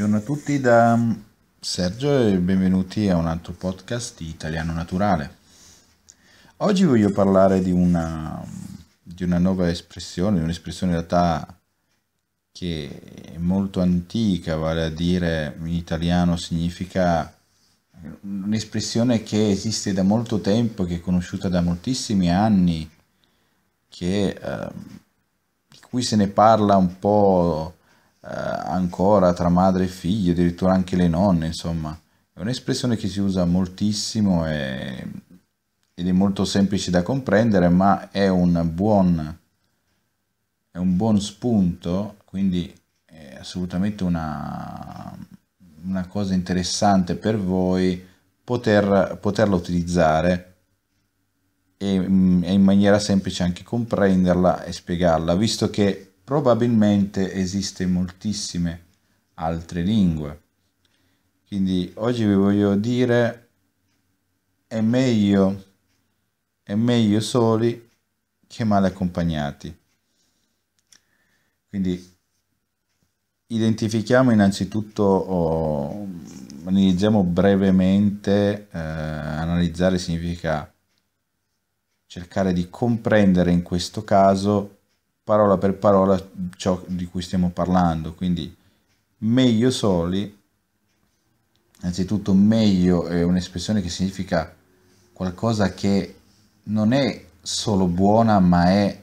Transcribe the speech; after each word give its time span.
Buongiorno 0.00 0.24
a 0.24 0.34
tutti 0.34 0.60
da 0.60 0.98
Sergio 1.60 2.26
e 2.26 2.38
benvenuti 2.38 3.10
a 3.10 3.18
un 3.18 3.26
altro 3.26 3.52
podcast 3.52 4.16
di 4.16 4.30
Italiano 4.30 4.72
Naturale. 4.72 5.36
Oggi 6.56 6.86
voglio 6.86 7.12
parlare 7.12 7.60
di 7.60 7.70
una, 7.70 8.42
di 9.02 9.24
una 9.24 9.36
nuova 9.36 9.68
espressione, 9.68 10.40
un'espressione 10.40 10.92
in 10.92 10.98
realtà 11.00 11.54
che 12.50 13.32
è 13.34 13.36
molto 13.36 13.82
antica, 13.82 14.56
vale 14.56 14.84
a 14.84 14.88
dire 14.88 15.54
in 15.60 15.66
italiano 15.66 16.38
significa 16.38 17.30
un'espressione 18.22 19.22
che 19.22 19.50
esiste 19.50 19.92
da 19.92 20.02
molto 20.02 20.40
tempo, 20.40 20.84
che 20.84 20.94
è 20.94 21.00
conosciuta 21.00 21.50
da 21.50 21.60
moltissimi 21.60 22.32
anni, 22.32 22.90
che, 23.86 24.28
eh, 24.28 24.68
di 25.68 25.78
cui 25.90 26.00
se 26.00 26.16
ne 26.16 26.28
parla 26.28 26.76
un 26.76 26.98
po' 26.98 27.74
eh, 28.22 28.49
ancora 28.80 29.32
tra 29.32 29.48
madre 29.48 29.84
e 29.84 29.88
figlio, 29.88 30.32
addirittura 30.32 30.72
anche 30.72 30.96
le 30.96 31.08
nonne, 31.08 31.46
insomma, 31.46 31.98
è 32.32 32.40
un'espressione 32.40 32.96
che 32.96 33.08
si 33.08 33.20
usa 33.20 33.44
moltissimo 33.44 34.48
e, 34.48 35.06
ed 35.94 36.08
è 36.08 36.12
molto 36.12 36.44
semplice 36.44 36.90
da 36.90 37.02
comprendere, 37.02 37.68
ma 37.68 38.10
è 38.10 38.28
un 38.28 38.70
buon, 38.72 39.38
è 40.70 40.78
un 40.78 40.96
buon 40.96 41.20
spunto, 41.20 42.16
quindi 42.24 42.74
è 43.04 43.36
assolutamente 43.38 44.02
una, 44.02 45.16
una 45.84 46.06
cosa 46.06 46.34
interessante 46.34 47.14
per 47.16 47.38
voi 47.38 48.02
poter, 48.42 49.18
poterla 49.20 49.54
utilizzare 49.54 50.54
e, 51.76 51.94
e 51.94 52.52
in 52.52 52.62
maniera 52.62 52.98
semplice 52.98 53.42
anche 53.42 53.62
comprenderla 53.62 54.64
e 54.64 54.72
spiegarla, 54.72 55.34
visto 55.34 55.70
che 55.70 56.09
probabilmente 56.30 57.32
esiste 57.32 57.86
moltissime 57.86 58.84
altre 59.34 59.82
lingue. 59.82 60.42
Quindi 61.44 61.90
oggi 61.96 62.24
vi 62.24 62.34
voglio 62.34 62.76
dire 62.76 63.48
è 64.68 64.80
meglio, 64.80 65.64
è 66.62 66.76
meglio 66.76 67.18
soli 67.18 67.90
che 68.46 68.62
male 68.62 68.86
accompagnati. 68.86 69.76
Quindi 71.68 72.16
identifichiamo 73.48 74.30
innanzitutto, 74.30 75.02
oh, 75.02 76.06
analizziamo 76.64 77.24
brevemente, 77.24 78.68
eh, 78.70 78.78
analizzare 78.78 79.98
significa 79.98 80.72
cercare 82.06 82.52
di 82.52 82.70
comprendere 82.70 83.50
in 83.50 83.62
questo 83.62 84.04
caso 84.04 84.78
parola 85.30 85.58
per 85.58 85.74
parola 85.74 86.20
ciò 86.56 86.82
di 86.88 87.06
cui 87.06 87.22
stiamo 87.22 87.50
parlando. 87.50 88.14
Quindi 88.14 88.52
meglio 89.18 89.70
soli, 89.70 90.36
anzitutto 91.82 92.34
meglio 92.34 93.06
è 93.06 93.22
un'espressione 93.22 93.80
che 93.80 93.88
significa 93.90 94.52
qualcosa 95.12 95.72
che 95.72 96.16
non 96.64 96.92
è 96.92 97.26
solo 97.40 97.86
buona, 97.86 98.40
ma 98.40 98.70
è 98.70 99.02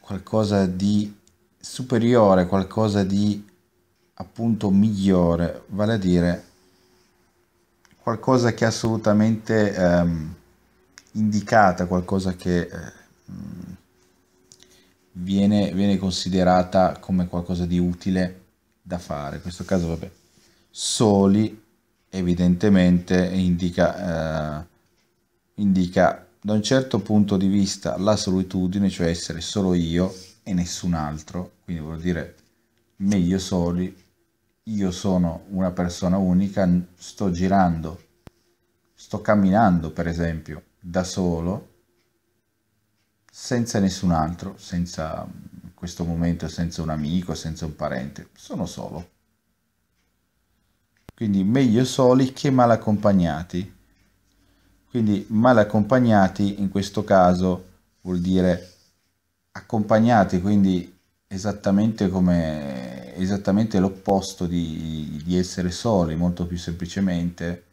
qualcosa 0.00 0.66
di 0.66 1.16
superiore, 1.56 2.48
qualcosa 2.48 3.04
di 3.04 3.46
appunto 4.14 4.70
migliore, 4.70 5.62
vale 5.68 5.92
a 5.92 5.98
dire 5.98 6.44
qualcosa 8.02 8.54
che 8.54 8.64
è 8.64 8.66
assolutamente 8.68 9.72
ehm, 9.72 10.34
indicata, 11.12 11.86
qualcosa 11.86 12.34
che 12.34 12.60
eh, 12.60 12.92
viene, 15.20 15.72
viene 15.72 15.96
considerata 15.98 16.98
come 16.98 17.26
qualcosa 17.26 17.66
di 17.66 17.78
utile 17.78 18.44
da 18.82 18.98
fare. 18.98 19.36
In 19.36 19.42
questo 19.42 19.64
caso, 19.64 19.88
vabbè, 19.88 20.10
soli 20.70 21.64
evidentemente 22.10 23.26
indica, 23.26 24.60
eh, 24.60 24.66
indica 25.54 26.26
da 26.40 26.52
un 26.52 26.62
certo 26.62 27.00
punto 27.00 27.36
di 27.36 27.48
vista 27.48 27.98
la 27.98 28.16
solitudine, 28.16 28.88
cioè 28.88 29.08
essere 29.08 29.40
solo 29.40 29.74
io 29.74 30.14
e 30.42 30.54
nessun 30.54 30.94
altro, 30.94 31.52
quindi 31.64 31.82
vuol 31.82 32.00
dire 32.00 32.36
meglio 32.96 33.38
soli, 33.38 33.94
io 34.64 34.90
sono 34.90 35.44
una 35.50 35.70
persona 35.70 36.16
unica, 36.16 36.68
sto 36.96 37.30
girando, 37.30 38.00
sto 38.94 39.20
camminando 39.20 39.90
per 39.90 40.06
esempio 40.06 40.62
da 40.80 41.04
solo 41.04 41.67
senza 43.48 43.78
nessun 43.78 44.10
altro, 44.10 44.56
senza 44.58 45.26
in 45.26 45.70
questo 45.72 46.04
momento 46.04 46.48
senza 46.48 46.82
un 46.82 46.90
amico, 46.90 47.34
senza 47.34 47.64
un 47.64 47.74
parente, 47.74 48.28
sono 48.34 48.66
solo. 48.66 49.08
Quindi 51.14 51.44
meglio 51.44 51.86
soli 51.86 52.34
che 52.34 52.50
mal 52.50 52.70
accompagnati. 52.70 53.74
Quindi 54.90 55.24
mal 55.30 55.56
accompagnati 55.56 56.60
in 56.60 56.68
questo 56.68 57.04
caso 57.04 57.64
vuol 58.02 58.20
dire 58.20 58.70
accompagnati, 59.52 60.42
quindi 60.42 60.94
esattamente 61.26 62.10
come 62.10 63.14
esattamente 63.16 63.78
l'opposto 63.78 64.44
di, 64.44 65.22
di 65.24 65.38
essere 65.38 65.70
soli, 65.70 66.16
molto 66.16 66.46
più 66.46 66.58
semplicemente, 66.58 67.64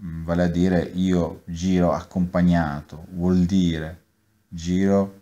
mm, 0.00 0.24
vale 0.24 0.42
a 0.42 0.48
dire 0.48 0.80
io 0.82 1.42
giro 1.44 1.92
accompagnato, 1.92 3.06
vuol 3.10 3.44
dire 3.44 4.05
giro 4.56 5.20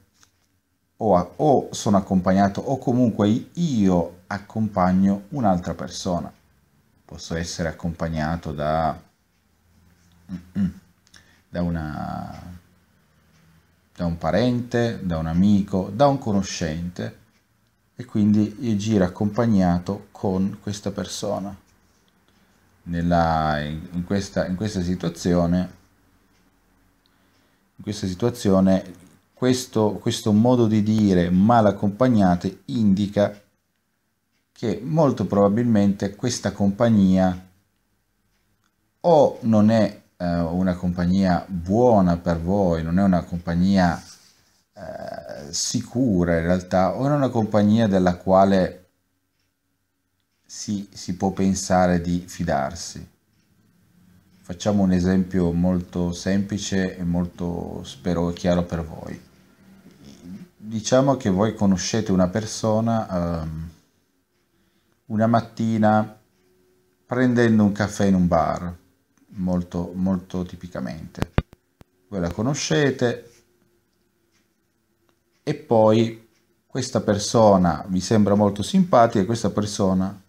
o, 0.98 1.16
a, 1.16 1.28
o 1.36 1.68
sono 1.72 1.96
accompagnato 1.96 2.60
o 2.60 2.78
comunque 2.78 3.50
io 3.54 4.20
accompagno 4.28 5.24
un'altra 5.30 5.74
persona. 5.74 6.32
Posso 7.04 7.34
essere 7.34 7.68
accompagnato 7.68 8.52
da, 8.52 8.98
da, 11.48 11.62
una, 11.62 12.42
da 13.94 14.06
un 14.06 14.16
parente, 14.16 15.00
da 15.02 15.18
un 15.18 15.26
amico, 15.26 15.90
da 15.92 16.06
un 16.06 16.18
conoscente 16.18 17.22
e 17.96 18.04
quindi 18.04 18.56
io 18.60 18.76
giro 18.76 19.04
accompagnato 19.04 20.06
con 20.12 20.58
questa 20.62 20.90
persona. 20.92 21.54
Nella, 22.86 23.60
in, 23.60 24.04
questa, 24.04 24.46
in 24.46 24.56
questa 24.56 24.82
situazione 24.82 25.82
in 27.76 27.82
questa 27.82 28.06
situazione 28.06 28.84
questo, 29.44 29.98
questo 30.00 30.32
modo 30.32 30.66
di 30.66 30.82
dire 30.82 31.28
mal 31.28 31.66
accompagnate 31.66 32.62
indica 32.66 33.38
che 34.50 34.80
molto 34.82 35.26
probabilmente 35.26 36.14
questa 36.16 36.50
compagnia 36.52 37.46
o 39.00 39.38
non 39.42 39.68
è 39.68 40.00
eh, 40.16 40.38
una 40.40 40.74
compagnia 40.76 41.44
buona 41.46 42.16
per 42.16 42.40
voi, 42.40 42.82
non 42.82 42.98
è 42.98 43.02
una 43.02 43.22
compagnia 43.24 44.02
eh, 44.02 45.52
sicura 45.52 46.38
in 46.38 46.44
realtà, 46.44 46.96
o 46.96 47.06
è 47.06 47.10
una 47.10 47.28
compagnia 47.28 47.86
della 47.86 48.16
quale 48.16 48.88
si, 50.46 50.88
si 50.90 51.16
può 51.16 51.32
pensare 51.32 52.00
di 52.00 52.24
fidarsi. 52.26 53.06
Facciamo 54.40 54.82
un 54.84 54.92
esempio 54.92 55.52
molto 55.52 56.14
semplice 56.14 56.96
e 56.96 57.04
molto, 57.04 57.82
spero, 57.84 58.32
chiaro 58.32 58.62
per 58.62 58.82
voi 58.82 59.32
diciamo 60.74 61.16
che 61.16 61.30
voi 61.30 61.54
conoscete 61.54 62.10
una 62.10 62.26
persona 62.26 63.42
um, 63.44 63.70
una 65.06 65.28
mattina 65.28 66.18
prendendo 67.06 67.62
un 67.62 67.70
caffè 67.70 68.06
in 68.06 68.14
un 68.14 68.26
bar, 68.26 68.76
molto, 69.36 69.92
molto 69.94 70.42
tipicamente. 70.42 71.30
Voi 72.08 72.18
la 72.18 72.32
conoscete 72.32 73.30
e 75.44 75.54
poi 75.54 76.28
questa 76.66 77.02
persona 77.02 77.84
vi 77.86 78.00
sembra 78.00 78.34
molto 78.34 78.64
simpatica 78.64 79.20
e 79.20 79.26
questa 79.26 79.50
persona 79.50 80.20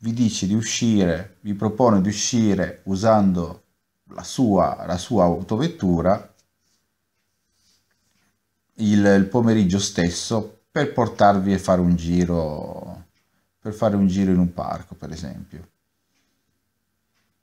vi 0.00 0.12
dice 0.12 0.46
di 0.46 0.52
uscire, 0.52 1.38
vi 1.40 1.54
propone 1.54 2.02
di 2.02 2.08
uscire 2.08 2.82
usando 2.84 3.62
la 4.08 4.22
sua, 4.22 4.84
la 4.86 4.98
sua 4.98 5.24
autovettura 5.24 6.34
il, 8.76 9.04
il 9.04 9.26
pomeriggio 9.26 9.78
stesso 9.78 10.60
per 10.70 10.92
portarvi 10.92 11.54
a 11.54 11.58
fare 11.58 11.80
un 11.80 11.96
giro 11.96 13.04
per 13.60 13.72
fare 13.72 13.96
un 13.96 14.06
giro 14.06 14.30
in 14.30 14.38
un 14.38 14.52
parco 14.52 14.94
per 14.94 15.10
esempio. 15.10 15.68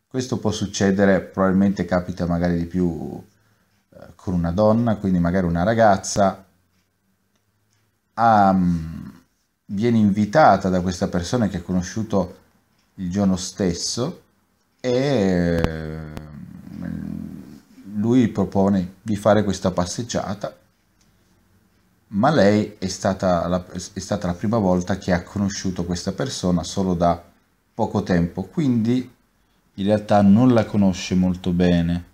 Questo 0.08 0.38
può 0.38 0.52
succedere 0.52 1.20
probabilmente 1.22 1.86
capita 1.86 2.26
magari 2.28 2.58
di 2.58 2.66
più 2.66 3.22
eh, 3.90 4.08
con 4.16 4.34
una 4.34 4.52
donna 4.52 4.96
quindi 4.98 5.20
magari 5.20 5.46
una 5.48 5.64
ragazza. 5.64 6.46
A, 8.16 8.56
viene 9.66 9.98
invitata 9.98 10.70
da 10.70 10.82
questa 10.82 11.08
persona 11.08 11.48
che 11.48 11.58
ha 11.58 11.62
conosciuto 11.62 12.42
il 12.96 13.10
giorno 13.10 13.36
stesso 13.36 14.22
e 14.80 16.12
lui 17.96 18.28
propone 18.28 18.96
di 19.02 19.16
fare 19.16 19.44
questa 19.44 19.72
passeggiata 19.72 20.56
ma 22.14 22.30
lei 22.30 22.76
è 22.78 22.88
stata, 22.88 23.48
la, 23.48 23.66
è 23.66 24.00
stata 24.00 24.28
la 24.28 24.34
prima 24.34 24.58
volta 24.58 24.98
che 24.98 25.12
ha 25.12 25.24
conosciuto 25.24 25.84
questa 25.86 26.12
persona 26.12 26.64
solo 26.64 26.94
da 26.94 27.22
poco 27.74 28.04
tempo, 28.04 28.44
quindi 28.44 29.12
in 29.76 29.86
realtà 29.86 30.22
non 30.22 30.54
la 30.54 30.66
conosce 30.66 31.16
molto 31.16 31.52
bene. 31.52 32.12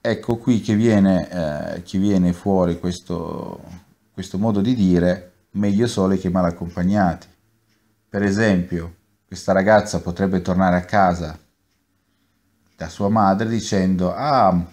Ecco 0.00 0.38
qui 0.38 0.60
che 0.60 0.74
viene, 0.74 1.74
eh, 1.76 1.82
che 1.82 1.98
viene 1.98 2.32
fuori 2.32 2.78
questo, 2.80 3.60
questo 4.12 4.38
modo 4.38 4.60
di 4.60 4.74
dire 4.74 5.32
meglio 5.52 5.86
soli 5.86 6.18
che 6.18 6.30
mal 6.30 6.46
accompagnati. 6.46 7.28
Per 8.08 8.22
esempio, 8.22 8.94
questa 9.26 9.52
ragazza 9.52 10.00
potrebbe 10.00 10.42
tornare 10.42 10.76
a 10.76 10.84
casa 10.84 11.38
da 12.76 12.88
sua 12.88 13.08
madre 13.08 13.48
dicendo 13.48 14.12
ah 14.12 14.64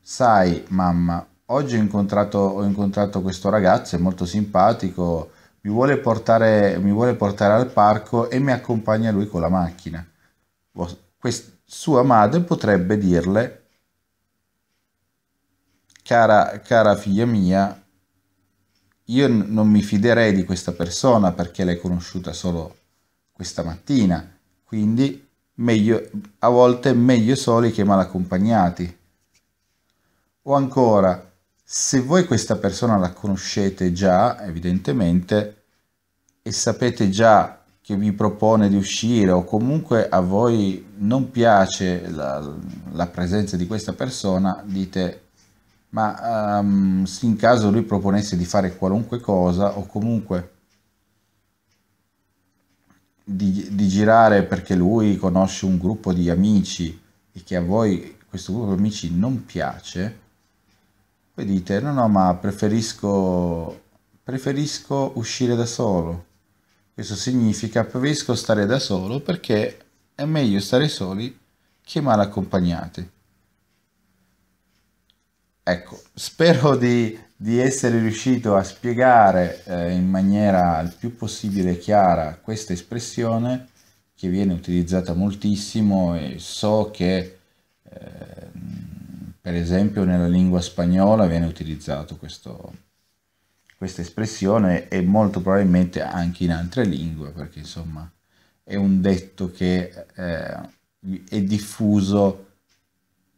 sai 0.00 0.64
mamma 0.70 1.29
oggi 1.52 1.76
ho 1.76 1.80
incontrato, 1.80 2.38
ho 2.38 2.64
incontrato 2.64 3.22
questo 3.22 3.48
ragazzo 3.48 3.96
è 3.96 3.98
molto 3.98 4.24
simpatico 4.26 5.30
mi 5.62 5.70
vuole, 5.70 5.98
portare, 5.98 6.78
mi 6.78 6.90
vuole 6.90 7.14
portare 7.14 7.54
al 7.54 7.70
parco 7.70 8.30
e 8.30 8.38
mi 8.38 8.52
accompagna 8.52 9.10
lui 9.10 9.26
con 9.26 9.40
la 9.40 9.48
macchina 9.48 10.06
Quest, 11.18 11.58
sua 11.64 12.02
madre 12.02 12.40
potrebbe 12.40 12.96
dirle 12.96 13.64
cara, 16.02 16.60
cara 16.60 16.96
figlia 16.96 17.26
mia 17.26 17.80
io 19.10 19.28
non 19.28 19.68
mi 19.68 19.82
fiderei 19.82 20.32
di 20.32 20.44
questa 20.44 20.72
persona 20.72 21.32
perché 21.32 21.64
l'hai 21.64 21.78
conosciuta 21.78 22.32
solo 22.32 22.76
questa 23.32 23.64
mattina, 23.64 24.38
quindi 24.64 25.28
meglio, 25.54 26.10
a 26.38 26.48
volte 26.48 26.92
meglio 26.92 27.34
soli 27.34 27.72
che 27.72 27.84
mal 27.84 27.98
accompagnati. 27.98 28.98
O 30.42 30.54
ancora, 30.54 31.29
se 31.72 32.00
voi 32.00 32.24
questa 32.24 32.56
persona 32.56 32.96
la 32.96 33.12
conoscete 33.12 33.92
già, 33.92 34.44
evidentemente, 34.44 35.62
e 36.42 36.50
sapete 36.50 37.10
già 37.10 37.62
che 37.80 37.94
vi 37.94 38.10
propone 38.10 38.68
di 38.68 38.74
uscire 38.74 39.30
o 39.30 39.44
comunque 39.44 40.08
a 40.08 40.18
voi 40.18 40.84
non 40.96 41.30
piace 41.30 42.10
la, 42.10 42.56
la 42.90 43.06
presenza 43.06 43.56
di 43.56 43.68
questa 43.68 43.92
persona, 43.92 44.60
dite 44.66 45.28
ma 45.90 46.58
um, 46.58 47.04
in 47.20 47.36
caso 47.36 47.70
lui 47.70 47.82
proponesse 47.82 48.36
di 48.36 48.44
fare 48.44 48.74
qualunque 48.74 49.20
cosa 49.20 49.78
o 49.78 49.86
comunque 49.86 50.50
di, 53.22 53.68
di, 53.70 53.86
girare 53.86 54.42
perché 54.42 54.74
lui 54.74 55.16
conosce 55.16 55.66
un 55.66 55.78
gruppo 55.78 56.12
di 56.12 56.30
amici 56.30 57.00
e 57.32 57.42
che 57.44 57.54
a 57.54 57.62
voi 57.62 58.16
questo 58.28 58.52
gruppo 58.52 58.72
di 58.72 58.78
amici 58.80 59.16
non 59.16 59.44
piace, 59.44 60.29
voi 61.40 61.44
dite 61.44 61.80
no 61.80 61.92
no 61.92 62.08
ma 62.08 62.34
preferisco, 62.34 63.80
preferisco 64.22 65.12
uscire 65.14 65.54
da 65.54 65.64
solo. 65.64 66.26
Questo 66.92 67.14
significa 67.14 67.84
preferisco 67.84 68.34
stare 68.34 68.66
da 68.66 68.78
solo 68.78 69.20
perché 69.20 69.78
è 70.14 70.24
meglio 70.24 70.60
stare 70.60 70.88
soli 70.88 71.38
che 71.82 72.00
mal 72.00 72.20
accompagnati. 72.20 73.10
Ecco, 75.62 76.02
spero 76.14 76.76
di, 76.76 77.18
di 77.36 77.58
essere 77.58 78.00
riuscito 78.00 78.56
a 78.56 78.62
spiegare 78.62 79.62
eh, 79.64 79.92
in 79.92 80.08
maniera 80.08 80.80
il 80.80 80.94
più 80.98 81.16
possibile 81.16 81.78
chiara 81.78 82.38
questa 82.42 82.72
espressione 82.72 83.68
che 84.14 84.28
viene 84.28 84.52
utilizzata 84.52 85.14
moltissimo 85.14 86.16
e 86.16 86.36
so 86.38 86.90
che 86.92 87.38
eh, 87.82 88.89
per 89.40 89.54
esempio 89.54 90.04
nella 90.04 90.28
lingua 90.28 90.60
spagnola 90.60 91.26
viene 91.26 91.46
utilizzato 91.46 92.16
questo, 92.16 92.72
questa 93.76 94.02
espressione 94.02 94.88
e 94.88 95.00
molto 95.02 95.40
probabilmente 95.40 96.02
anche 96.02 96.44
in 96.44 96.52
altre 96.52 96.84
lingue 96.84 97.30
perché 97.30 97.60
insomma 97.60 98.10
è 98.62 98.76
un 98.76 99.00
detto 99.00 99.50
che 99.50 100.06
eh, 100.14 100.78
è 101.28 101.42
diffuso 101.42 102.46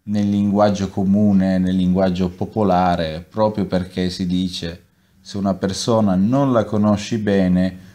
nel 0.04 0.28
linguaggio 0.28 0.88
comune, 0.88 1.58
nel 1.58 1.76
linguaggio 1.76 2.28
popolare, 2.28 3.24
proprio 3.26 3.66
perché 3.66 4.10
si 4.10 4.26
dice 4.26 4.84
se 5.20 5.38
una 5.38 5.54
persona 5.54 6.16
non 6.16 6.52
la 6.52 6.64
conosci 6.64 7.18
bene 7.18 7.90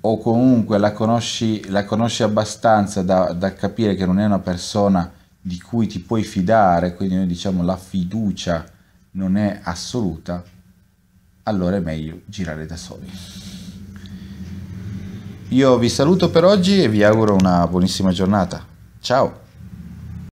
o 0.00 0.18
comunque 0.18 0.78
la 0.78 0.92
conosci, 0.92 1.68
la 1.68 1.84
conosci 1.84 2.22
abbastanza 2.22 3.02
da, 3.02 3.32
da 3.32 3.52
capire 3.52 3.94
che 3.94 4.06
non 4.06 4.18
è 4.18 4.24
una 4.24 4.38
persona 4.38 5.12
di 5.46 5.60
cui 5.60 5.86
ti 5.86 6.00
puoi 6.00 6.24
fidare, 6.24 6.96
quindi 6.96 7.14
noi 7.14 7.26
diciamo 7.26 7.62
la 7.62 7.76
fiducia 7.76 8.64
non 9.12 9.36
è 9.36 9.60
assoluta, 9.62 10.42
allora 11.44 11.76
è 11.76 11.80
meglio 11.80 12.22
girare 12.24 12.66
da 12.66 12.76
soli. 12.76 13.08
Io 15.50 15.78
vi 15.78 15.88
saluto 15.88 16.30
per 16.30 16.42
oggi 16.42 16.82
e 16.82 16.88
vi 16.88 17.04
auguro 17.04 17.34
una 17.34 17.64
buonissima 17.68 18.10
giornata. 18.10 18.66
Ciao! 18.98 19.45